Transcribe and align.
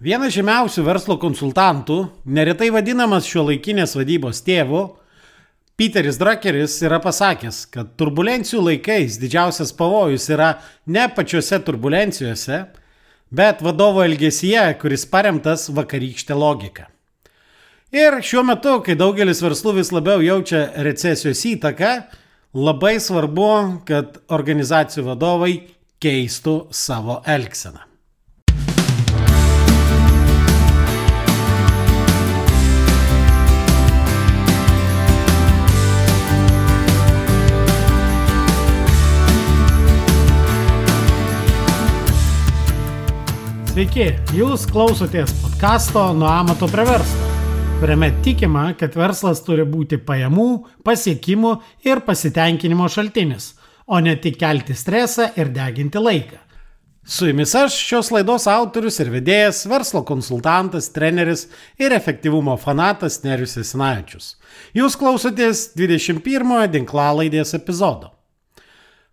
Vienas 0.00 0.32
žymiausių 0.32 0.80
verslo 0.86 1.18
konsultantų, 1.20 2.06
neretai 2.24 2.70
vadinamas 2.72 3.26
šio 3.28 3.42
laikinės 3.50 3.92
vadybos 3.98 4.38
tėvu, 4.46 4.78
Peteris 5.76 6.16
Druckeris 6.16 6.78
yra 6.84 6.96
pasakęs, 7.04 7.66
kad 7.68 7.90
turbulencijų 8.00 8.62
laikais 8.64 9.18
didžiausias 9.20 9.74
pavojus 9.76 10.30
yra 10.32 10.54
ne 10.88 11.04
pačiose 11.12 11.58
turbulencijose, 11.66 12.62
bet 13.28 13.60
vadovo 13.60 14.00
elgesyje, 14.06 14.62
kuris 14.80 15.04
paremtas 15.04 15.66
vakarykštė 15.68 16.36
logika. 16.46 16.88
Ir 17.92 18.22
šiuo 18.24 18.46
metu, 18.48 18.78
kai 18.80 18.96
daugelis 18.96 19.44
verslų 19.44 19.76
vis 19.82 19.92
labiau 19.92 20.24
jaučia 20.24 20.64
recesijos 20.80 21.44
įtaką, 21.52 21.92
labai 22.56 22.96
svarbu, 23.04 23.52
kad 23.84 24.16
organizacijų 24.32 25.10
vadovai 25.12 25.54
keistų 26.00 26.58
savo 26.72 27.20
elgseną. 27.28 27.89
Sveiki, 43.90 44.36
jūs 44.38 44.68
klausotės 44.70 45.32
podkasto 45.40 46.04
Nuo 46.14 46.28
amato 46.30 46.68
prie 46.70 46.84
verslo, 46.86 47.30
kuriame 47.80 48.12
tikima, 48.22 48.68
kad 48.78 48.94
verslas 48.94 49.40
turi 49.42 49.64
būti 49.66 49.96
pajamų, 50.06 50.44
pasiekimų 50.86 51.50
ir 51.88 51.98
pasitenkinimo 52.06 52.86
šaltinis, 52.86 53.48
o 53.90 53.98
ne 53.98 54.12
tik 54.14 54.36
kelti 54.38 54.76
stresą 54.78 55.26
ir 55.34 55.50
deginti 55.50 55.98
laiką. 55.98 56.38
Su 57.02 57.26
jumis 57.26 57.56
aš, 57.58 57.80
šios 57.88 58.12
laidos 58.14 58.46
autorius 58.52 59.00
ir 59.02 59.10
vedėjas, 59.10 59.64
verslo 59.66 60.04
konsultantas, 60.06 60.92
treneris 60.94 61.48
ir 61.74 61.90
efektyvumo 61.90 62.54
fanatas 62.62 63.24
Nerius 63.24 63.56
Esinavičius. 63.58 64.36
Jūs 64.70 64.94
klausotės 65.02 65.64
21-ojo 65.74 66.70
dinklalaidės 66.76 67.56
epizodo. 67.58 68.14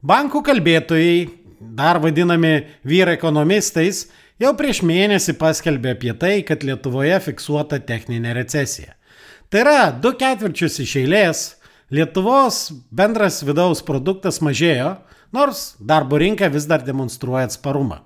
Bankų 0.06 0.46
kalbėtojai, 0.46 1.18
dar 1.58 1.98
vadinami 1.98 2.60
vyrai 2.86 3.18
ekonomistais, 3.18 4.06
jau 4.42 4.54
prieš 4.58 4.84
mėnesį 4.86 5.38
paskelbė 5.40 5.96
apie 5.96 6.14
tai, 6.20 6.36
kad 6.48 6.66
Lietuvoje 6.66 7.20
fiksuota 7.26 7.80
techninė 7.80 8.36
recesija. 8.38 8.94
Tai 9.50 9.64
yra, 9.64 9.80
du 9.92 10.12
ketvirčius 10.18 10.82
iš 10.84 10.96
eilės 11.04 11.46
Lietuvos 11.88 12.68
bendras 12.92 13.40
vidaus 13.48 13.80
produktas 13.80 14.42
mažėjo, 14.44 14.98
nors 15.32 15.78
darbo 15.80 16.20
rinka 16.20 16.50
vis 16.52 16.68
dar 16.68 16.84
demonstruoja 16.84 17.46
atsparumą. 17.48 18.02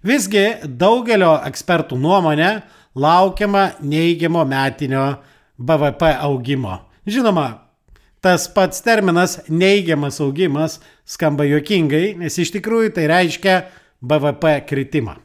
Visgi 0.00 0.44
daugelio 0.64 1.34
ekspertų 1.44 1.98
nuomonė 2.00 2.62
laukiama 2.96 3.74
neigiamo 3.82 4.44
metinio 4.48 5.18
BVP 5.58 6.14
augimo. 6.16 6.78
Žinoma, 7.04 7.46
tas 8.24 8.48
pats 8.48 8.80
terminas 8.84 9.38
neigiamas 9.48 10.22
augimas 10.24 10.78
skamba 11.04 11.44
juokingai, 11.48 12.14
nes 12.16 12.40
iš 12.40 12.54
tikrųjų 12.56 12.94
tai 12.96 13.08
reiškia 13.10 13.62
BVP 14.00 14.60
kritimą. 14.68 15.18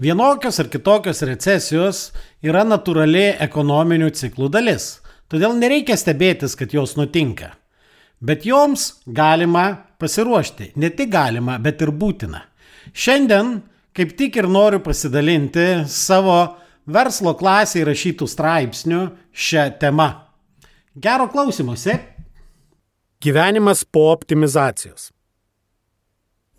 Vienokios 0.00 0.58
ar 0.58 0.66
kitokios 0.66 1.20
recesijos 1.22 2.08
yra 2.42 2.64
natūrali 2.66 3.36
ekonominių 3.44 4.08
ciklų 4.18 4.48
dalis, 4.50 4.98
todėl 5.30 5.54
nereikia 5.54 5.94
stebėtis, 5.94 6.56
kad 6.58 6.74
jos 6.74 6.96
nutinka. 6.98 7.52
Bet 8.18 8.42
joms 8.48 9.04
galima 9.06 9.68
pasiruošti, 10.02 10.72
ne 10.82 10.90
tik 10.90 11.12
galima, 11.14 11.60
bet 11.62 11.82
ir 11.86 11.94
būtina. 11.94 12.42
Šiandien 12.90 13.60
kaip 13.94 14.16
tik 14.18 14.36
ir 14.36 14.50
noriu 14.50 14.82
pasidalinti 14.82 15.84
savo 15.86 16.38
verslo 16.90 17.36
klasėje 17.38 17.86
rašytų 17.86 18.26
straipsnių 18.28 19.02
šią 19.30 19.68
temą. 19.78 20.10
Gero 20.98 21.30
klausimuose. 21.30 22.00
Gyvenimas 23.22 23.84
po 23.86 24.08
optimizacijos. 24.10 25.12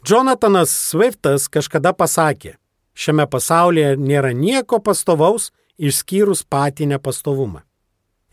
Jonathanas 0.05 0.71
Swiftas 0.71 1.49
kažkada 1.51 1.91
pasakė, 1.97 2.55
Šiame 2.95 3.27
pasaulyje 3.27 3.95
nėra 3.99 4.31
nieko 4.31 4.79
pastovaus 4.79 5.51
išskyrus 5.77 6.45
patį 6.47 6.93
nepastovumą. 6.93 7.61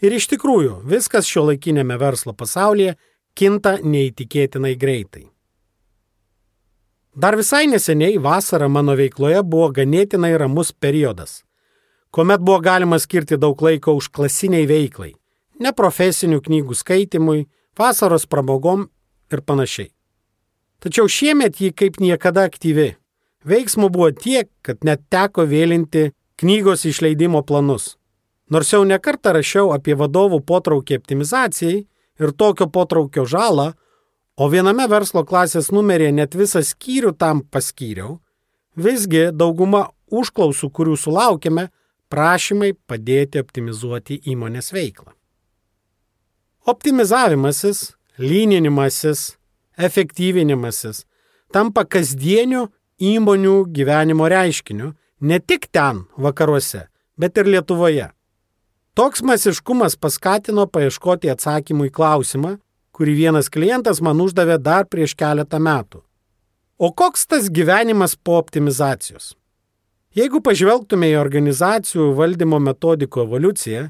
Ir 0.02 0.14
iš 0.14 0.28
tikrųjų, 0.32 0.80
viskas 0.86 1.26
šio 1.26 1.48
laikinėme 1.50 1.98
verslo 1.98 2.34
pasaulyje 2.34 2.96
kinta 3.38 3.76
neįtikėtinai 3.82 4.74
greitai. 4.78 5.26
Dar 7.14 7.36
visai 7.36 7.66
neseniai 7.68 8.16
vasara 8.22 8.68
mano 8.72 8.94
veikloje 8.96 9.42
buvo 9.42 9.68
ganėtinai 9.76 10.32
ramus 10.40 10.72
periodas, 10.72 11.42
kuomet 12.10 12.40
buvo 12.40 12.62
galima 12.64 12.98
skirti 13.02 13.36
daug 13.36 13.60
laiko 13.62 13.92
už 13.98 14.08
klasiniai 14.08 14.64
veiklai, 14.70 15.12
neprofesinių 15.60 16.40
knygų 16.46 16.78
skaitimui, 16.78 17.44
vasaros 17.76 18.24
pramogom 18.26 18.88
ir 19.32 19.44
panašiai. 19.44 19.90
Tačiau 20.82 21.06
šiemet 21.06 21.60
ji 21.60 21.70
kaip 21.76 22.00
niekada 22.00 22.46
aktyvi 22.48 22.94
Veiksmų 23.48 23.88
buvo 23.90 24.10
tiek, 24.14 24.48
kad 24.62 24.84
net 24.86 25.02
teko 25.10 25.44
vėlinti 25.50 26.12
knygos 26.38 26.84
išleidimo 26.86 27.42
planus. 27.46 27.96
Nors 28.50 28.72
jau 28.74 28.82
nekartą 28.86 29.32
rašiau 29.34 29.72
apie 29.74 29.96
vadovų 29.98 30.42
potraukį 30.46 30.98
optimizacijai 31.00 31.78
ir 32.22 32.34
tokio 32.38 32.68
potraukio 32.70 33.24
žalą, 33.26 33.72
o 34.36 34.48
viename 34.48 34.86
verslo 34.88 35.24
klasės 35.26 35.70
numeryje 35.74 36.12
net 36.14 36.36
visą 36.38 36.62
skyrių 36.64 37.14
tam 37.18 37.42
paskyriau, 37.42 38.20
visgi 38.76 39.30
dauguma 39.32 39.88
užklausų, 40.12 40.70
kurių 40.70 40.96
sulaukėme, 41.00 41.68
prašymai 42.12 42.74
padėti 42.86 43.40
optimizuoti 43.40 44.20
įmonės 44.28 44.72
veiklą. 44.74 45.14
Optimizavimasis, 46.68 47.94
lyninimasis, 48.20 49.32
efektyvinimasis 49.80 51.06
tampa 51.52 51.84
kasdieniu 51.84 52.68
įmonių 53.02 53.56
gyvenimo 53.74 54.28
reiškiniu 54.30 54.92
ne 55.20 55.38
tik 55.40 55.68
ten, 55.74 56.04
vakaruose, 56.16 56.86
bet 57.18 57.38
ir 57.38 57.50
Lietuvoje. 57.50 58.08
Toks 58.94 59.22
masiškumas 59.24 59.96
paskatino 59.96 60.66
paieškoti 60.68 61.30
atsakymų 61.32 61.88
į 61.88 61.92
klausimą, 61.96 62.56
kurį 62.92 63.14
vienas 63.22 63.48
klientas 63.48 64.02
man 64.04 64.20
uždavė 64.20 64.58
dar 64.60 64.84
prieš 64.86 65.14
keletą 65.18 65.58
metų. 65.62 66.02
O 66.78 66.90
koks 66.92 67.26
tas 67.30 67.48
gyvenimas 67.48 68.16
po 68.16 68.36
optimizacijos? 68.40 69.32
Jeigu 70.12 70.42
pažvelgtume 70.44 71.08
į 71.08 71.20
organizacijų 71.22 72.10
valdymo 72.18 72.58
metodikų 72.60 73.22
evoliuciją, 73.24 73.86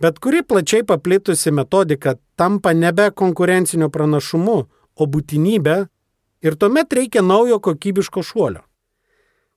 bet 0.00 0.20
kuri 0.24 0.40
plačiai 0.42 0.86
paplitusi 0.88 1.52
metodika 1.52 2.14
tampa 2.40 2.72
nebe 2.72 3.10
konkurencinio 3.10 3.90
pranašumu, 3.92 4.56
o 4.94 5.06
būtinybė 5.10 5.76
Ir 6.44 6.58
tuomet 6.60 6.92
reikia 6.92 7.22
naujo 7.24 7.58
kokybiško 7.58 8.22
šuolio. 8.22 8.60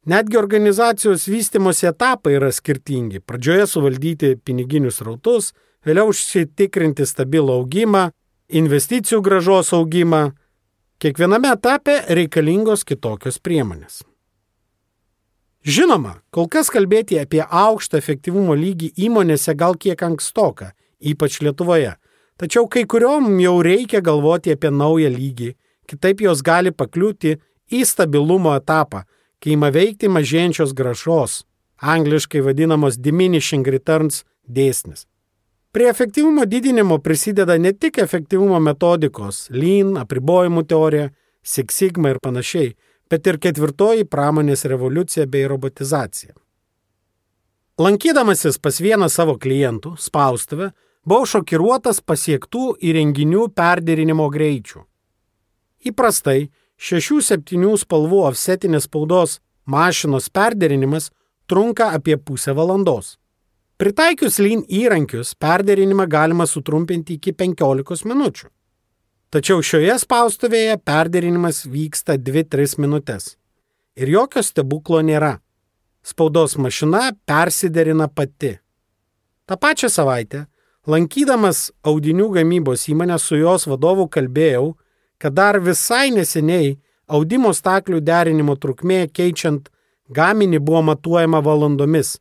Netgi 0.08 0.38
organizacijos 0.38 1.28
vystimosi 1.28 1.90
etapai 1.90 2.38
yra 2.38 2.52
skirtingi. 2.52 3.20
Pradžioje 3.20 3.66
suvaldyti 3.68 4.38
piniginius 4.40 5.02
rautus, 5.04 5.52
vėliau 5.84 6.14
užsitikrinti 6.14 7.04
stabilų 7.04 7.58
augimą, 7.60 8.06
investicijų 8.48 9.20
gražos 9.26 9.74
augimą. 9.76 10.30
Kiekviename 11.04 11.52
etape 11.58 11.98
reikalingos 12.08 12.88
kitokios 12.88 13.42
priemonės. 13.44 14.06
Žinoma, 15.68 16.22
kol 16.32 16.48
kas 16.48 16.72
kalbėti 16.72 17.20
apie 17.20 17.44
aukštą 17.44 18.00
efektyvumo 18.00 18.56
lygį 18.56 18.94
įmonėse 18.96 19.52
gal 19.60 19.76
kiek 19.76 20.00
ankstoka, 20.08 20.72
ypač 21.04 21.42
Lietuvoje. 21.44 21.98
Tačiau 22.40 22.70
kai 22.72 22.88
kuriuom 22.88 23.34
jau 23.44 23.58
reikia 23.66 24.00
galvoti 24.00 24.56
apie 24.56 24.72
naują 24.72 25.12
lygį 25.12 25.52
kitaip 25.88 26.22
jos 26.22 26.44
gali 26.46 26.72
pakliūti 26.72 27.38
į 27.72 27.84
stabilumo 27.86 28.56
etapą, 28.58 29.04
kai 29.44 29.54
ima 29.56 29.70
veikti 29.74 30.10
mažėjančios 30.12 30.74
gražos, 30.78 31.44
angliškai 31.82 32.42
vadinamos 32.46 32.98
diminishing 32.98 33.68
returns 33.68 34.24
dėsnis. 34.48 35.06
Prie 35.72 35.90
efektyvumo 35.92 36.46
didinimo 36.46 36.98
prisideda 37.04 37.58
ne 37.58 37.74
tik 37.74 38.00
efektyvumo 38.02 38.60
metodikos, 38.64 39.46
lean, 39.54 39.98
apribojimų 40.02 40.64
teorija, 40.66 41.12
Six 41.48 41.76
Sigma 41.80 42.12
ir 42.12 42.20
panašiai, 42.20 42.74
bet 43.12 43.28
ir 43.28 43.38
ketvirtoji 43.40 44.08
pramonės 44.10 44.66
revoliucija 44.68 45.28
bei 45.32 45.46
robotizacija. 45.48 46.34
Lankydamasis 47.78 48.58
pas 48.58 48.82
vieną 48.82 49.08
savo 49.14 49.38
klientų, 49.38 49.94
spaustuvę, 50.02 50.72
buvau 51.06 51.28
šokiruotas 51.30 52.02
pasiektų 52.02 52.74
įrenginių 52.82 53.48
perderinimo 53.56 54.28
greičių. 54.34 54.82
Įprastai 55.86 56.50
6-7 56.78 57.78
spalvų 57.84 58.24
offsetinės 58.30 58.88
spaudos 58.90 59.40
mašinos 59.66 60.30
perderinimas 60.30 61.12
trunka 61.48 61.92
apie 61.94 62.18
pusę 62.18 62.54
valandos. 62.58 63.18
Pritaikius 63.78 64.40
lean 64.42 64.64
įrankius, 64.66 65.36
perderinimą 65.38 66.08
galima 66.10 66.48
sutrumpinti 66.50 67.20
iki 67.20 67.34
15 67.34 68.08
minučių. 68.10 68.48
Tačiau 69.30 69.62
šioje 69.62 69.98
spaustuvėje 70.02 70.78
perderinimas 70.88 71.66
vyksta 71.68 72.16
2-3 72.18 72.80
minutės. 72.82 73.36
Ir 73.98 74.10
jokio 74.10 74.42
stebuklo 74.42 75.02
nėra. 75.02 75.38
spaudos 76.08 76.56
mašina 76.58 77.12
persiderina 77.26 78.08
pati. 78.08 78.58
Ta 79.46 79.58
pačią 79.58 79.90
savaitę, 79.92 80.46
lankydamas 80.88 81.72
audinių 81.84 82.30
gamybos 82.38 82.88
įmonę 82.88 83.18
su 83.20 83.36
jos 83.36 83.68
vadovu 83.68 84.08
kalbėjau, 84.08 84.78
kad 85.18 85.34
dar 85.34 85.60
visai 85.60 86.10
neseniai 86.12 86.78
audimo 87.08 87.54
staklių 87.54 88.02
derinimo 88.02 88.56
trukmė 88.56 89.08
keičiant 89.10 89.70
gaminį 90.10 90.60
buvo 90.64 90.84
matuojama 90.92 91.42
valandomis, 91.44 92.18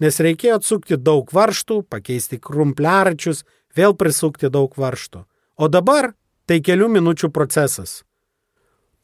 nes 0.00 0.20
reikėjo 0.20 0.58
atsukti 0.60 0.98
daug 0.98 1.30
varštų, 1.32 1.82
pakeisti 1.90 2.40
krumpliaračius, 2.42 3.44
vėl 3.76 3.94
prisukti 3.98 4.50
daug 4.50 4.74
varštų. 4.76 5.24
O 5.56 5.68
dabar 5.68 6.12
tai 6.46 6.60
kelių 6.60 6.90
minučių 6.98 7.30
procesas. 7.34 8.02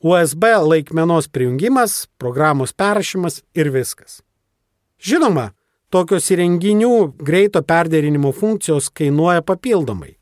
USB 0.01 0.49
laikmenos 0.65 1.29
prijungimas, 1.29 2.07
programos 2.19 2.73
perrašymas 2.73 3.43
ir 3.55 3.71
viskas. 3.71 4.23
Žinoma, 5.01 5.51
tokios 5.93 6.31
įrenginių 6.33 7.13
greito 7.21 7.61
perderinimo 7.63 8.33
funkcijos 8.33 8.89
kainuoja 8.97 9.45
papildomai, 9.45 10.17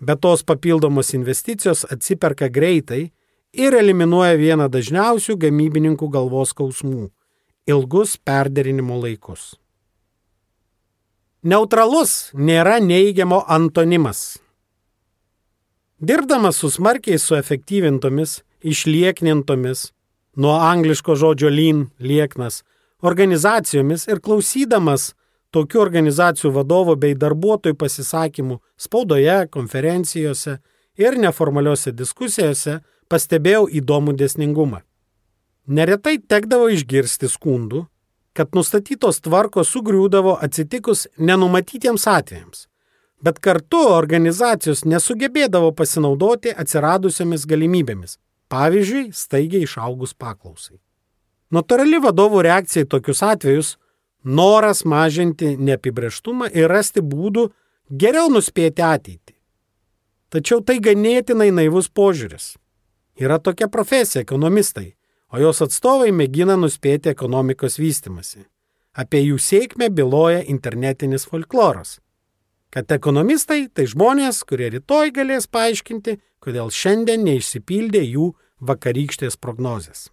bet 0.00 0.20
tos 0.20 0.42
papildomos 0.42 1.14
investicijos 1.14 1.84
atsiperka 1.92 2.48
greitai 2.48 3.10
ir 3.52 3.74
eliminuoja 3.74 4.36
vieną 4.38 4.68
dažniausių 4.72 5.36
gamybininkų 5.44 6.08
galvos 6.10 6.52
skausmų- 6.54 7.10
ilgus 7.72 8.16
perderinimo 8.16 9.00
laikus. 9.02 9.56
Neutralus 11.42 12.30
nėra 12.34 12.80
neigiamo 12.80 13.44
antonimas. 13.46 14.38
Dirbdamas 16.00 16.56
su 16.56 16.70
smarkiai 16.70 17.18
suefektyvintomis, 17.18 18.42
išlieknintomis, 18.62 19.92
nuo 20.36 20.54
angliško 20.58 21.14
žodžio 21.14 21.50
lean 21.50 21.90
lieknas, 21.98 22.62
organizacijomis 23.02 24.08
ir 24.08 24.20
klausydamas 24.20 25.14
tokių 25.58 25.82
organizacijų 25.82 26.54
vadovų 26.56 26.96
bei 27.02 27.18
darbuotojų 27.18 27.76
pasisakymų 27.78 28.60
spaudoje, 28.80 29.38
konferencijose 29.50 30.58
ir 30.98 31.18
neformaliuose 31.18 31.92
diskusijose, 31.92 32.80
pastebėjau 33.08 33.66
įdomų 33.80 34.14
desningumą. 34.18 34.82
Neretai 35.68 36.16
tekdavo 36.18 36.70
išgirsti 36.72 37.28
skundų, 37.28 37.84
kad 38.32 38.54
nustatytos 38.56 39.20
tvarkos 39.24 39.72
sugriūdavo 39.74 40.36
atsitikus 40.44 41.06
nenumatytiems 41.18 42.06
atvejams, 42.08 42.66
bet 43.20 43.40
kartu 43.44 43.80
organizacijos 43.92 44.84
nesugebėdavo 44.86 45.72
pasinaudoti 45.76 46.54
atsiradusiamis 46.54 47.44
galimybėmis, 47.50 48.16
pavyzdžiui, 48.52 49.10
staigiai 49.12 49.66
išaugus 49.66 50.14
paklausai. 50.14 50.78
Natūrali 51.52 52.00
vadovų 52.04 52.44
reakcija 52.44 52.84
į 52.84 52.90
tokius 52.94 53.22
atvejus- 53.24 53.76
noras 54.28 54.84
mažinti 54.84 55.56
neapibrieštumą 55.56 56.50
ir 56.54 56.68
rasti 56.70 57.00
būdų 57.00 57.48
geriau 57.90 58.28
nuspėti 58.30 58.84
ateitį. 58.84 59.34
Tačiau 60.28 60.60
tai 60.60 60.78
ganėtinai 60.84 61.48
naivus 61.50 61.88
požiūris. 61.88 62.56
Yra 63.18 63.40
tokia 63.40 63.66
profesija- 63.72 64.22
ekonomistai 64.26 64.92
o 65.32 65.40
jos 65.40 65.60
atstovai 65.64 66.10
mėgina 66.14 66.56
nuspėti 66.60 67.12
ekonomikos 67.12 67.78
vystimasi. 67.80 68.46
Apie 68.98 69.20
jų 69.22 69.38
sėkmę 69.42 69.90
byloja 69.94 70.42
internetinis 70.48 71.26
folkloras. 71.28 71.98
Kad 72.72 72.90
ekonomistai 72.92 73.68
tai 73.72 73.86
žmonės, 73.88 74.42
kurie 74.44 74.68
rytoj 74.74 75.12
galės 75.16 75.48
paaiškinti, 75.48 76.18
kodėl 76.44 76.72
šiandien 76.72 77.24
neišsipildė 77.24 78.02
jų 78.04 78.32
vakarykštės 78.60 79.38
prognozės. 79.40 80.08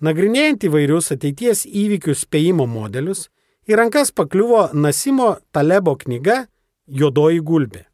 Nagrinėjant 0.00 0.64
įvairius 0.64 1.12
ateities 1.12 1.66
įvykių 1.66 2.16
spėjimo 2.16 2.66
modelius, 2.66 3.28
į 3.68 3.76
rankas 3.76 4.10
pakliuvo 4.10 4.70
Nasimo 4.72 5.36
Talebo 5.52 5.94
knyga 6.00 6.46
Jodoji 6.88 7.40
gulbė. 7.44 7.84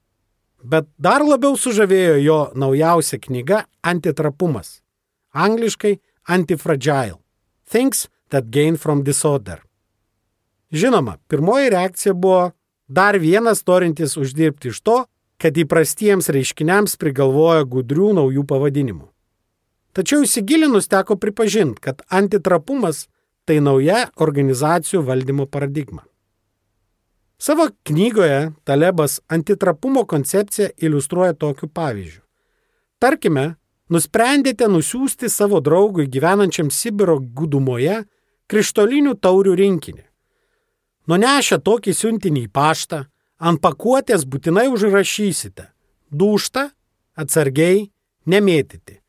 Bet 0.62 0.88
dar 0.99 1.23
labiau 1.26 1.58
sužavėjo 1.58 2.17
jo 2.23 2.41
naujausia 2.55 3.19
knyga 3.23 3.67
Antitrapumas 3.82 4.81
angliškai 5.37 5.99
antifragile- 6.29 7.19
things 7.73 8.08
that 8.31 8.50
gain 8.50 8.76
from 8.76 9.03
disorder. 9.03 9.58
Žinoma, 10.73 11.17
pirmoji 11.29 11.70
reakcija 11.70 12.14
buvo 12.14 12.53
dar 12.88 13.14
vienas 13.19 13.62
norintis 13.67 14.17
uždirbti 14.17 14.69
iš 14.69 14.81
to, 14.81 15.05
kad 15.38 15.55
įprastiems 15.55 16.29
reiškiniams 16.32 16.97
prigalvoja 16.97 17.64
gudrių 17.64 18.12
naujų 18.19 18.44
pavadinimų. 18.47 19.08
Tačiau 19.96 20.26
įsigilinus 20.26 20.90
teko 20.93 21.16
pripažinti, 21.16 21.81
kad 21.81 22.02
antitrapumas 22.12 23.06
tai 23.48 23.62
nauja 23.64 24.10
organizacijų 24.20 25.00
valdymo 25.06 25.46
paradigma. 25.48 26.02
Savo 27.40 27.69
knygoje 27.88 28.52
Talebas 28.64 29.20
antitrapumo 29.28 30.04
koncepciją 30.04 30.69
iliustruoja 30.76 31.32
tokiu 31.32 31.69
pavyzdžiu. 31.69 32.20
Tarkime, 33.00 33.54
nusprendėte 33.88 34.69
nusiųsti 34.69 35.31
savo 35.32 35.62
draugui 35.64 36.08
gyvenančiam 36.12 36.69
Sibiro 36.72 37.16
gudumoje 37.20 38.02
krištolinių 38.52 39.16
taurių 39.20 39.56
rinkinį. 39.62 40.04
Nunešę 41.08 41.60
tokį 41.64 41.96
siuntinį 41.96 42.44
į 42.48 42.52
paštą, 42.52 43.02
ant 43.38 43.64
pakuotės 43.64 44.28
būtinai 44.28 44.69
užrašysite- 44.72 45.70
dušta, 46.20 46.70
atsargiai, 47.16 47.90
nemėtyti. 48.26 49.00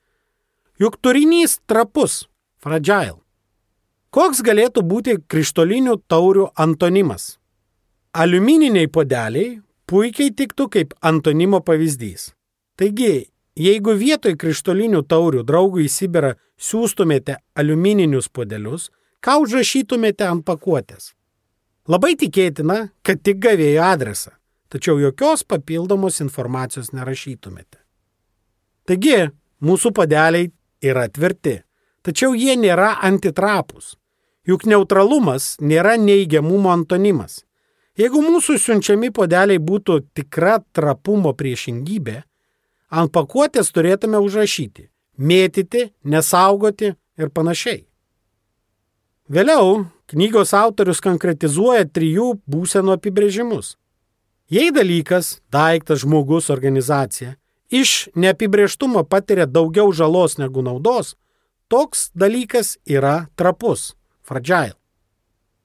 Juk 0.80 0.98
turinys 1.02 1.60
trapus- 1.68 2.28
fragile. 2.64 3.20
Koks 4.12 4.42
galėtų 4.42 4.82
būti 4.82 5.18
krištolinių 5.28 6.02
taurių 6.10 6.52
antonimas? 6.56 7.38
Aliumininiai 8.14 8.88
podeliai 8.88 9.62
puikiai 9.88 10.32
tiktų 10.32 10.70
kaip 10.70 10.94
antonimo 11.02 11.60
pavyzdys. 11.62 12.34
Taigi, 12.78 13.28
Jeigu 13.58 13.96
vietoj 13.98 14.36
krištolinių 14.38 15.02
taurių 15.10 15.42
draugui 15.48 15.88
į 15.88 15.90
Sibirą 15.90 16.36
siūstumėte 16.62 17.40
aliumininius 17.58 18.28
podelius, 18.30 18.92
ką 19.18 19.40
užrašytumėte 19.42 20.28
ant 20.30 20.44
pakuotės? 20.46 21.16
Labai 21.90 22.14
tikėtina, 22.22 22.92
kad 23.02 23.24
tik 23.26 23.40
gavėjo 23.42 23.82
adresą, 23.82 24.36
tačiau 24.70 25.00
jokios 25.02 25.42
papildomos 25.42 26.22
informacijos 26.22 26.92
nerašytumėte. 26.94 27.82
Taigi, 28.86 29.32
mūsų 29.58 29.94
podeliai 29.98 30.52
yra 30.82 31.08
tvirti, 31.10 31.62
tačiau 32.06 32.36
jie 32.36 32.56
nėra 32.60 32.98
antitrapus. 33.04 33.96
Juk 34.48 34.64
neutralumas 34.66 35.58
nėra 35.60 35.98
neigiamumo 36.00 36.72
antonimas. 36.72 37.44
Jeigu 37.98 38.22
mūsų 38.22 38.60
siunčiami 38.62 39.10
podeliai 39.12 39.60
būtų 39.60 40.00
tikra 40.16 40.60
trapumo 40.72 41.34
priešingybė, 41.34 42.22
ant 42.94 43.12
pakuotės 43.12 43.74
turėtume 43.74 44.22
užrašyti- 44.24 44.88
mėtyti, 45.30 45.92
nesaugoti 46.06 46.96
ir 47.18 47.30
panašiai. 47.30 47.86
Vėliau 49.30 49.88
knygos 50.08 50.54
autorius 50.54 51.02
konkretizuoja 51.02 51.84
trijų 51.86 52.40
būsenų 52.48 52.96
apibrėžimus. 52.96 53.76
Jei 54.48 54.72
dalykas, 54.72 55.42
daiktas, 55.52 56.06
žmogus, 56.06 56.50
organizacija 56.50 57.36
iš 57.70 58.10
neapibrieštumo 58.16 59.04
patiria 59.04 59.46
daugiau 59.46 59.92
žalos 59.92 60.38
negu 60.38 60.62
naudos, 60.62 61.16
toks 61.68 62.12
dalykas 62.16 62.78
yra 62.86 63.28
trapus- 63.36 63.96
fragile. 64.28 64.74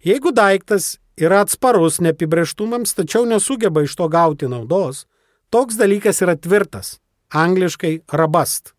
Jeigu 0.04 0.32
daiktas 0.32 0.98
yra 1.16 1.40
atsparus 1.40 2.00
neapibrieštumams, 2.00 2.94
tačiau 2.94 3.24
nesugeba 3.26 3.82
iš 3.82 3.96
to 3.96 4.08
gauti 4.08 4.48
naudos, 4.48 5.06
toks 5.50 5.74
dalykas 5.74 6.22
yra 6.22 6.36
tvirtas 6.36 6.98
angliškai 7.32 8.00
rabast. 8.12 8.74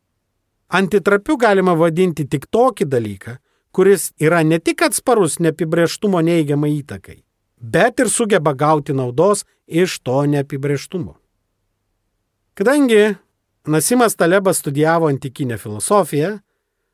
Antitrapiu 0.67 1.37
galima 1.37 1.73
vadinti 1.73 2.25
tik 2.29 2.47
tokį 2.51 2.85
dalyką, 2.89 3.37
kuris 3.73 4.11
yra 4.21 4.43
ne 4.43 4.59
tik 4.59 4.81
atsparus 4.81 5.39
neapibrieštumo 5.39 6.21
neigiamai 6.21 6.71
įtakai, 6.81 7.23
bet 7.57 7.99
ir 7.99 8.09
sugeba 8.09 8.53
gauti 8.53 8.93
naudos 8.93 9.45
iš 9.67 9.99
to 9.99 10.25
neapibrieštumo. 10.25 11.22
Kadangi 12.53 13.15
Nasimas 13.65 14.15
Talebas 14.15 14.57
studijavo 14.57 15.07
antikinę 15.07 15.57
filosofiją, 15.57 16.35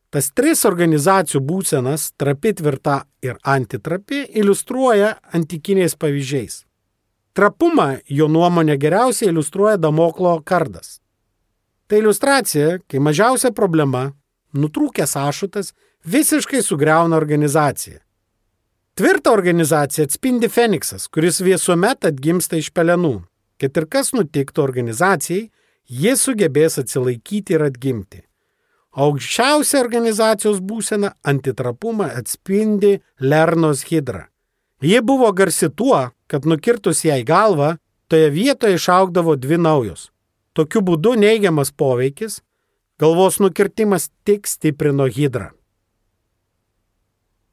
tas 0.09 0.31
tris 0.31 0.63
organizacijų 0.65 1.41
būsenas- 1.43 2.11
trapi, 2.19 2.53
tvirta 2.53 3.03
ir 3.21 3.35
antitrapi- 3.43 4.25
iliustruoja 4.39 5.15
antikiniais 5.33 5.95
pavyzdžiais. 5.95 6.65
Trapumą 7.33 7.99
jo 8.07 8.27
nuomonė 8.27 8.77
geriausiai 8.77 9.29
iliustruoja 9.29 9.77
Damoklo 9.77 10.41
kardas. 10.45 10.99
Tai 11.87 11.97
iliustracija, 11.97 12.79
kai 12.87 12.99
mažiausia 12.99 13.51
problema, 13.51 14.13
nutrūkęs 14.53 15.15
ašutas, 15.27 15.73
visiškai 16.05 16.61
sugriauna 16.63 17.15
organizaciją. 17.15 17.99
Tvirtą 18.95 19.31
organizaciją 19.31 20.05
atspindi 20.05 20.47
Feniksas, 20.47 21.07
kuris 21.07 21.41
visuomet 21.41 22.05
atgimsta 22.05 22.57
iš 22.57 22.71
pelenų. 22.71 23.28
Kad 23.59 23.77
ir 23.77 23.85
kas 23.91 24.13
nutiktų 24.15 24.63
organizacijai, 24.63 25.49
jie 25.89 26.15
sugebės 26.15 26.79
atsilaikyti 26.79 27.57
ir 27.57 27.65
atgimti. 27.67 28.23
aukščiausia 28.99 29.79
organizacijos 29.79 30.59
būsena 30.59 31.13
antitrapumą 31.23 32.09
atspindi 32.19 32.99
Lernos 33.19 33.83
hidra. 33.89 34.27
Ji 34.81 35.01
buvo 35.01 35.31
garsi 35.31 35.69
tuo, 35.69 36.09
kad 36.27 36.45
nukirtus 36.45 37.03
jai 37.05 37.23
galvą, 37.23 37.77
toje 38.07 38.29
vietoje 38.29 38.75
išaugdavo 38.75 39.35
dvi 39.35 39.57
naujos. 39.57 40.09
Tokiu 40.53 40.81
būdu 40.81 41.13
neigiamas 41.19 41.71
poveikis, 41.71 42.41
galvos 42.99 43.39
nukirtimas 43.39 44.09
tik 44.25 44.47
stiprino 44.47 45.05
hidrą. 45.05 45.51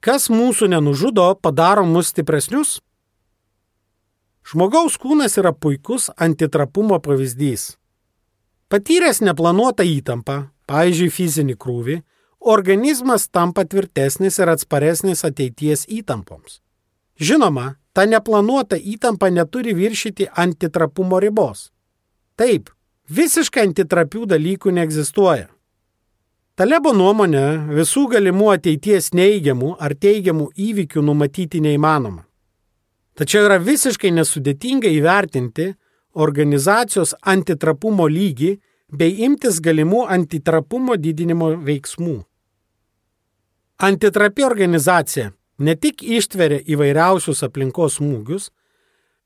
Kas 0.01 0.31
mūsų 0.31 0.71
nenužudo, 0.71 1.35
padaro 1.43 1.85
mus 1.87 2.13
stipresnius? 2.15 2.81
Žmogaus 4.47 4.95
kūnas 5.03 5.33
yra 5.41 5.51
puikus 5.51 6.05
antitrapumo 6.23 7.01
pavyzdys. 7.03 7.73
Patyręs 8.71 9.19
neplanuotą 9.27 9.83
įtampą, 9.83 10.37
pavyzdžiui 10.71 11.09
fizinį 11.11 11.57
krūvį, 11.59 11.97
organizmas 12.55 13.27
tampa 13.27 13.65
tvirtesnis 13.67 14.39
ir 14.39 14.53
atsparesnis 14.53 15.25
ateities 15.27 15.83
įtampoms. 15.91 16.61
Žinoma, 17.19 17.75
ta 17.91 18.05
neplanuota 18.07 18.79
įtampa 18.79 19.33
neturi 19.35 19.75
viršyti 19.75 20.29
antitrapumo 20.31 21.19
ribos. 21.19 21.73
Taip, 22.39 22.71
visiškai 23.11 23.67
antitrapių 23.73 24.29
dalykų 24.31 24.77
neegzistuoja. 24.79 25.49
Talebo 26.55 26.95
nuomonė 26.95 27.75
visų 27.81 28.07
galimų 28.15 28.53
ateities 28.55 29.11
neigiamų 29.11 29.75
ar 29.83 29.99
teigiamų 29.99 30.53
įvykių 30.55 31.03
numatyti 31.03 31.65
neįmanoma. 31.67 32.26
Tačiau 33.17 33.47
yra 33.49 33.57
visiškai 33.57 34.11
nesudėtinga 34.13 34.91
įvertinti 34.93 35.71
organizacijos 36.21 37.15
antitrapumo 37.25 38.09
lygį 38.13 38.51
bei 38.93 39.25
imtis 39.25 39.61
galimų 39.65 40.05
antitrapumo 40.13 40.97
didinimo 41.01 41.55
veiksmų. 41.65 42.19
Antitrapi 43.89 44.45
organizacija 44.45 45.33
ne 45.59 45.75
tik 45.77 46.05
ištveria 46.05 46.61
įvairiausius 46.65 47.43
aplinkos 47.45 47.99
smūgius, 47.99 48.51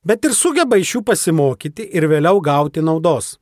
bet 0.07 0.25
ir 0.25 0.35
sugeba 0.35 0.79
iš 0.81 0.97
jų 0.97 1.05
pasimokyti 1.11 1.87
ir 1.91 2.07
vėliau 2.11 2.41
gauti 2.43 2.83
naudos. 2.83 3.37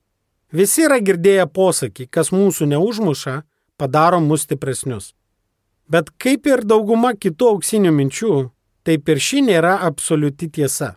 Visi 0.52 0.84
yra 0.88 0.98
girdėję 1.04 1.44
posakį, 1.52 2.08
kas 2.08 2.32
mūsų 2.32 2.70
neužmuša, 2.72 3.42
padaro 3.76 4.20
mus 4.20 4.46
stipresnius. 4.48 5.12
Bet 5.88 6.08
kaip 6.20 6.48
ir 6.48 6.64
dauguma 6.64 7.14
kitų 7.14 7.52
auksinių 7.54 7.92
minčių, 7.92 8.34
taip 8.88 9.10
ir 9.12 9.20
ši 9.20 9.42
nėra 9.44 9.76
absoliuti 9.84 10.48
tiesa. 10.48 10.94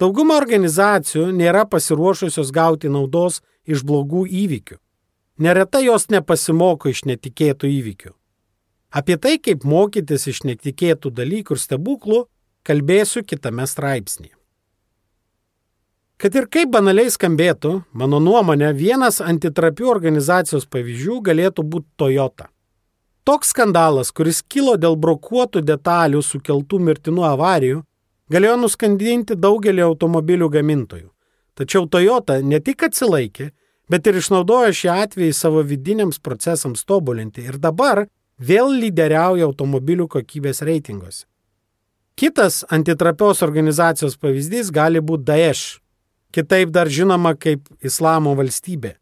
Dauguma 0.00 0.38
organizacijų 0.38 1.26
nėra 1.34 1.66
pasiruošusios 1.68 2.54
gauti 2.54 2.88
naudos 2.88 3.42
iš 3.66 3.82
blogų 3.84 4.24
įvykių. 4.44 4.78
Neretai 5.42 5.86
jos 5.88 6.06
nepasimoko 6.12 6.92
iš 6.92 7.02
netikėtų 7.10 7.68
įvykių. 7.68 8.12
Apie 8.90 9.16
tai, 9.16 9.38
kaip 9.38 9.64
mokytis 9.64 10.26
iš 10.30 10.42
netikėtų 10.48 11.12
dalykų 11.14 11.56
ir 11.56 11.62
stebuklų, 11.62 12.20
kalbėsiu 12.66 13.22
kitame 13.26 13.66
straipsnėje. 13.66 14.36
Kad 16.20 16.34
ir 16.36 16.48
kaip 16.52 16.72
banaliai 16.74 17.08
skambėtų, 17.08 17.78
mano 17.96 18.18
nuomonė, 18.20 18.74
vienas 18.76 19.22
antitrapių 19.24 19.86
organizacijos 19.88 20.66
pavyzdžių 20.68 21.20
galėtų 21.30 21.64
būti 21.64 21.88
Toyota. 21.96 22.50
Toks 23.24 23.52
skandalas, 23.52 24.10
kuris 24.16 24.40
kilo 24.42 24.76
dėl 24.80 24.96
brokuotų 24.96 25.60
detalių 25.60 26.22
sukeltų 26.24 26.78
mirtinų 26.80 27.24
avarijų, 27.28 27.82
galėjo 28.32 28.56
nuskandinti 28.62 29.36
daugelį 29.36 29.84
automobilių 29.84 30.48
gamintojų. 30.56 31.08
Tačiau 31.58 31.84
Toyota 31.90 32.38
ne 32.40 32.60
tik 32.64 32.86
atsilaikė, 32.86 33.50
bet 33.90 34.06
ir 34.06 34.20
išnaudojo 34.22 34.72
šį 34.72 34.92
atvejį 34.94 35.34
savo 35.36 35.64
vidiniams 35.66 36.22
procesams 36.22 36.86
tobulinti 36.88 37.44
ir 37.44 37.58
dabar 37.60 38.06
vėl 38.40 38.72
lyderiauja 38.72 39.44
automobilių 39.44 40.08
kokybės 40.08 40.62
reitinguose. 40.64 41.26
Kitas 42.16 42.64
antitrapios 42.72 43.42
organizacijos 43.44 44.16
pavyzdys 44.20 44.70
gali 44.72 45.00
būti 45.04 45.26
Daesh, 45.28 45.80
kitaip 46.32 46.72
dar 46.72 46.88
žinoma 46.88 47.34
kaip 47.36 47.68
Islamo 47.84 48.34
valstybė. 48.38 48.94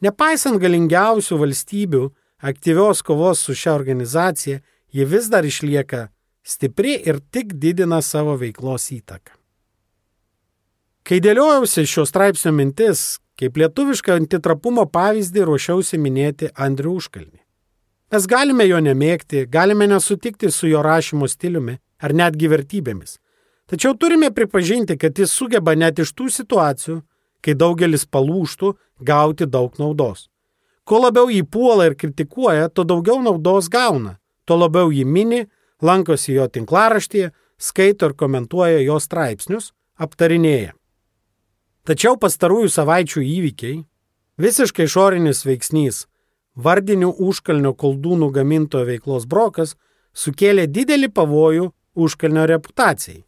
Nepaisant 0.00 0.60
galingiausių 0.60 1.36
valstybių 1.40 2.04
aktyvios 2.40 3.02
kovos 3.02 3.40
su 3.44 3.54
šia 3.54 3.74
organizacija, 3.74 4.60
ji 4.92 5.04
vis 5.04 5.28
dar 5.30 5.44
išlieka 5.44 6.08
stipri 6.42 6.96
ir 7.06 7.20
tik 7.30 7.52
didina 7.54 8.02
savo 8.02 8.36
veiklos 8.36 8.90
įtaką. 8.94 9.36
Kai 11.06 11.20
dėliojausi 11.24 11.86
šio 11.88 12.04
straipsnio 12.06 12.52
mintis, 12.52 13.18
kaip 13.40 13.56
lietuvišką 13.56 14.18
antitrapumo 14.20 14.84
pavyzdį 14.92 15.46
ruošiausi 15.48 15.98
minėti 15.98 16.50
Andrių 16.54 16.96
Užkalnį. 17.00 17.40
Mes 18.10 18.26
galime 18.26 18.66
jo 18.66 18.80
nemėgti, 18.82 19.46
galime 19.46 19.86
nesutikti 19.88 20.50
su 20.50 20.68
jo 20.68 20.82
rašymo 20.82 21.28
stiliumi 21.30 21.78
ar 22.02 22.14
netgi 22.16 22.50
vertybėmis. 22.50 23.18
Tačiau 23.70 23.94
turime 23.94 24.32
pripažinti, 24.34 24.96
kad 24.98 25.18
jis 25.18 25.30
sugeba 25.30 25.76
net 25.78 26.00
iš 26.02 26.10
tų 26.18 26.26
situacijų, 26.34 26.96
kai 27.40 27.54
daugelis 27.54 28.04
palūštų, 28.04 28.72
gauti 29.06 29.46
daug 29.46 29.78
naudos. 29.78 30.26
Kuo 30.84 31.00
labiau 31.04 31.30
jį 31.30 31.44
puola 31.46 31.86
ir 31.90 31.96
kritikuoja, 31.98 32.68
tuo 32.68 32.84
daugiau 32.84 33.20
naudos 33.22 33.68
gauna, 33.70 34.18
tuo 34.44 34.58
labiau 34.58 34.90
jį 34.90 35.04
mini, 35.04 35.44
lankosi 35.82 36.34
jo 36.34 36.48
tinklaraštyje, 36.48 37.30
skaito 37.60 38.10
ir 38.10 38.16
komentuoja 38.18 38.80
jo 38.82 38.98
straipsnius, 39.00 39.72
aptarinėja. 40.00 40.74
Tačiau 41.84 42.16
pastarųjų 42.20 42.70
savaičių 42.72 43.22
įvykiai, 43.24 43.82
visiškai 44.40 44.88
išorinis 44.88 45.44
veiksnys 45.46 46.04
vardinių 46.56 47.14
užkalnio 47.28 47.72
koldūnų 47.74 48.30
gamintojo 48.34 48.86
veiklos 48.88 49.26
brokas 49.26 49.76
sukėlė 50.14 50.66
didelį 50.66 51.10
pavojų 51.14 51.70
užkalnio 51.94 52.46
reputacijai. 52.50 53.24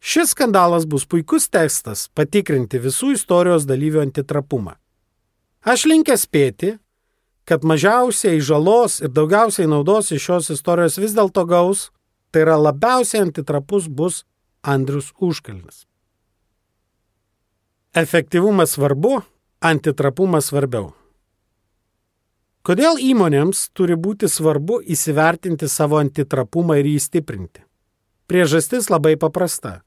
Šis 0.00 0.32
skandalas 0.32 0.86
bus 0.88 1.04
puikus 1.04 1.50
tekstas 1.52 2.08
patikrinti 2.16 2.80
visų 2.80 3.12
istorijos 3.16 3.66
dalyvių 3.68 4.00
antitrapumą. 4.06 4.78
Aš 5.60 5.84
linkęs 5.90 6.24
spėti, 6.24 6.78
kad 7.44 7.66
mažiausiai 7.68 8.40
žalos 8.40 9.00
ir 9.04 9.12
daugiausiai 9.12 9.68
naudos 9.68 10.08
iš 10.14 10.22
šios 10.24 10.50
istorijos 10.54 10.96
vis 11.02 11.12
dėlto 11.16 11.44
gaus, 11.44 11.90
tai 12.32 12.46
yra 12.46 12.56
labiausiai 12.56 13.26
antitrapus 13.26 13.88
bus 13.88 14.24
Andrius 14.62 15.10
Užkalnis. 15.20 15.84
Efektyvumas 17.92 18.76
svarbu, 18.76 19.18
antitrapumas 19.60 20.48
svarbiau. 20.48 20.94
Kodėl 22.62 23.00
įmonėms 23.02 23.70
turi 23.76 23.96
būti 23.96 24.28
svarbu 24.28 24.78
įsivertinti 24.94 25.68
savo 25.68 25.98
antitrapumą 26.00 26.76
ir 26.80 26.86
jį 26.92 27.00
stiprinti? 27.00 27.64
Priežastis 28.30 28.88
labai 28.92 29.16
paprasta. 29.18 29.80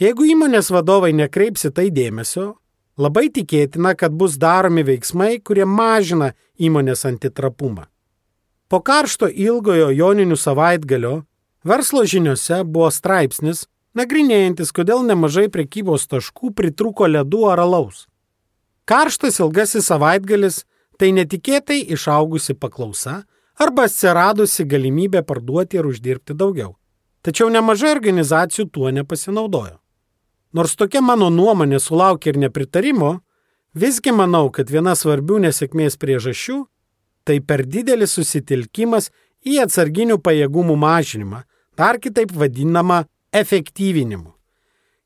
Jeigu 0.00 0.24
įmonės 0.28 0.70
vadovai 0.70 1.10
nekreips 1.16 1.66
į 1.66 1.72
tai 1.74 1.88
dėmesio, 1.90 2.52
labai 2.96 3.28
tikėtina, 3.32 3.94
kad 3.96 4.12
bus 4.12 4.36
daromi 4.36 4.84
veiksmai, 4.84 5.40
kurie 5.40 5.64
mažina 5.64 6.32
įmonės 6.58 7.04
antitrapumą. 7.08 7.86
Po 8.68 8.80
karšto 8.80 9.28
ilgojo 9.28 9.90
joninių 9.92 10.36
savaitgalio 10.36 11.24
verslo 11.64 12.04
žiniuose 12.08 12.62
buvo 12.64 12.88
straipsnis, 12.90 13.66
nagrinėjantis, 13.92 14.72
kodėl 14.72 15.04
nemažai 15.04 15.48
prekybos 15.52 16.08
taškų 16.08 16.54
pritruko 16.56 17.08
ledų 17.10 17.42
ar 17.52 17.60
alaus. 17.66 18.06
Karštas 18.88 19.38
ilgasis 19.40 19.86
savaitgalis 19.86 20.64
tai 20.98 21.12
netikėtai 21.12 21.82
išaugusi 21.94 22.56
paklausa 22.56 23.22
arba 23.60 23.84
atsiradusi 23.86 24.64
galimybė 24.64 25.22
parduoti 25.26 25.78
ir 25.78 25.86
uždirbti 25.86 26.34
daugiau. 26.34 26.74
Tačiau 27.22 27.52
nemažai 27.52 27.92
organizacijų 27.94 28.66
tuo 28.72 28.90
nepasinaudojo. 28.90 29.81
Nors 30.52 30.74
tokia 30.76 31.00
mano 31.00 31.30
nuomonė 31.32 31.80
sulaukė 31.80 32.32
ir 32.32 32.38
nepritarimo, 32.44 33.12
visgi 33.72 34.12
manau, 34.12 34.50
kad 34.52 34.68
viena 34.68 34.92
svarbių 34.92 35.40
nesėkmės 35.46 35.96
priežasčių- 35.96 36.58
tai 37.24 37.40
per 37.40 37.64
didelis 37.64 38.12
susitelkimas 38.12 39.10
į 39.46 39.62
atsarginių 39.64 40.18
pajėgumų 40.18 40.76
mažinimą, 40.76 41.42
dar 41.76 41.98
kitaip 41.98 42.32
vadinamą 42.32 43.04
efektyvinimu. 43.32 44.32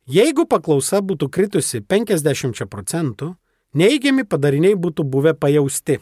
Jeigu 0.07 0.47
paklausa 0.47 1.00
būtų 1.00 1.31
kritusi 1.31 1.81
50 1.81 2.67
procentų, 2.67 3.37
neigiami 3.75 4.25
padariniai 4.25 4.75
būtų 4.75 5.05
buvę 5.05 5.35
pajausti. 5.35 6.00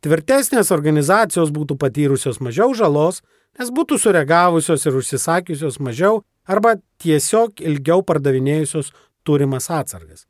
Tvirtesnės 0.00 0.70
organizacijos 0.70 1.50
būtų 1.50 1.76
patyrusios 1.78 2.38
mažiau 2.40 2.74
žalos, 2.74 3.22
nes 3.58 3.70
būtų 3.70 3.98
sureagavusios 3.98 4.86
ir 4.86 4.98
užsisakiusios 5.00 5.80
mažiau 5.80 6.22
arba 6.48 6.78
tiesiog 7.02 7.60
ilgiau 7.60 8.02
pardavinėjusios 8.02 8.92
turimas 9.26 9.68
atsargas. 9.70 10.26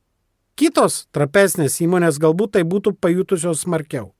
Kitos 0.58 1.06
trapesnės 1.14 1.78
įmonės 1.84 2.18
galbūt 2.18 2.56
tai 2.56 2.64
būtų 2.66 2.96
pajutusios 2.98 3.62
smarkiau. 3.62 4.10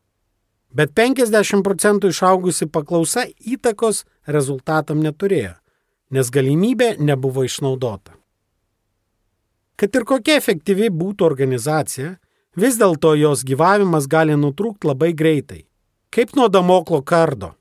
Bet 0.71 0.93
50 0.95 1.65
procentų 1.67 2.13
išaugusi 2.13 2.69
paklausa 2.71 3.25
įtakos 3.41 4.05
rezultatam 4.29 5.01
neturėjo, 5.03 5.57
nes 6.15 6.31
galimybė 6.31 6.95
nebuvo 7.01 7.45
išnaudota. 7.49 8.15
Kad 9.79 9.95
ir 9.95 10.05
kokia 10.05 10.37
efektyvi 10.39 10.91
būtų 10.91 11.25
organizacija, 11.27 12.17
vis 12.59 12.79
dėlto 12.79 13.15
jos 13.19 13.45
gyvavimas 13.47 14.07
gali 14.07 14.37
nutrūkti 14.37 14.91
labai 14.91 15.13
greitai. 15.15 15.65
kaip 16.11 16.35
nuo 16.37 16.49
damoklo 16.49 17.03
kardo. 17.03 17.58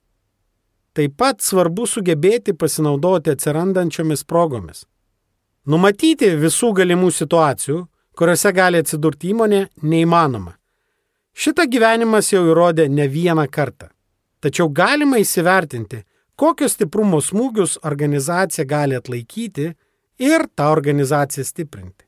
Taip 0.98 1.14
pat 1.14 1.44
svarbu 1.46 1.86
sugebėti 1.86 2.56
pasinaudoti 2.58 3.30
atsirandančiomis 3.36 4.24
progomis. 4.26 4.80
Numatyti 5.70 6.32
visų 6.42 6.72
galimų 6.80 7.12
situacijų, 7.14 7.84
kuriuose 8.18 8.52
gali 8.58 8.80
atsidurti 8.82 9.30
įmonė, 9.30 9.60
neįmanoma. 9.84 10.56
Šitą 11.38 11.68
gyvenimas 11.70 12.32
jau 12.32 12.42
įrodė 12.50 12.88
ne 12.90 13.06
vieną 13.14 13.46
kartą. 13.54 13.92
Tačiau 14.42 14.72
galima 14.74 15.20
įsivertinti, 15.22 16.02
kokius 16.34 16.74
stiprumo 16.74 17.22
smūgius 17.22 17.78
organizacija 17.86 18.66
gali 18.66 18.98
atlaikyti 18.98 19.68
ir 20.18 20.48
tą 20.58 20.72
organizaciją 20.74 21.46
stiprinti. 21.46 22.08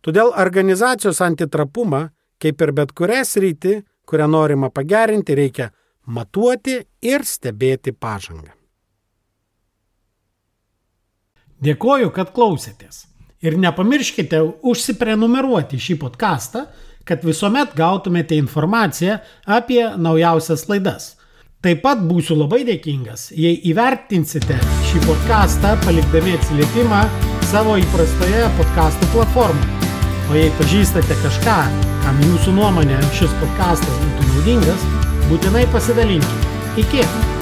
Todėl 0.00 0.32
organizacijos 0.40 1.20
antitrapumą, 1.20 2.06
kaip 2.40 2.64
ir 2.64 2.72
bet 2.72 2.96
kurią 2.96 3.20
sritį, 3.28 3.76
kurią 4.08 4.32
norima 4.32 4.72
pagerinti, 4.72 5.36
reikia 5.36 5.68
matuoti 6.06 6.80
ir 7.02 7.24
stebėti 7.26 7.92
pažangą. 7.92 8.52
Dėkoju, 11.62 12.10
kad 12.10 12.32
klausėtės. 12.34 13.06
Ir 13.42 13.56
nepamirškite 13.58 14.38
užsiprenumeruoti 14.66 15.78
šį 15.78 15.98
podcastą, 16.02 16.66
kad 17.06 17.24
visuomet 17.26 17.74
gautumėte 17.78 18.38
informaciją 18.38 19.18
apie 19.46 19.82
naujausias 19.98 20.68
laidas. 20.70 21.16
Taip 21.62 21.82
pat 21.84 22.00
būsiu 22.02 22.34
labai 22.38 22.64
dėkingas, 22.66 23.28
jei 23.38 23.54
įvertinsite 23.70 24.56
šį 24.88 25.02
podcastą 25.06 25.76
palikdami 25.84 26.34
atsiliepimą 26.38 27.04
savo 27.52 27.76
įprastoje 27.78 28.48
podcastų 28.58 29.10
platformoje. 29.14 29.78
O 30.30 30.38
jei 30.38 30.50
pažįstate 30.58 31.18
kažką, 31.22 31.56
kam 32.02 32.20
jūsų 32.26 32.56
nuomonė 32.58 32.98
šis 33.14 33.34
podcastas 33.38 34.02
būtų 34.02 34.28
naudingas, 34.32 35.11
būtinai 35.32 35.64
pasidalinkite. 35.72 36.50
Iki! 36.76 37.41